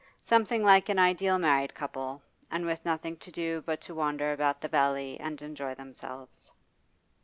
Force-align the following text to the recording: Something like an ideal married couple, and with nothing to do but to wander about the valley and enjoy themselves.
Something 0.23 0.63
like 0.63 0.89
an 0.89 0.97
ideal 0.97 1.37
married 1.37 1.75
couple, 1.75 2.23
and 2.49 2.65
with 2.65 2.83
nothing 2.83 3.17
to 3.17 3.31
do 3.31 3.61
but 3.67 3.79
to 3.81 3.93
wander 3.93 4.33
about 4.33 4.59
the 4.61 4.67
valley 4.67 5.19
and 5.19 5.39
enjoy 5.43 5.75
themselves. 5.75 6.51